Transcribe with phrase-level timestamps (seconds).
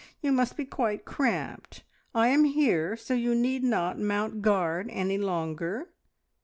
[0.19, 1.83] You must be quite cramped.
[2.15, 5.89] I am here, so you need not mount guard any longer."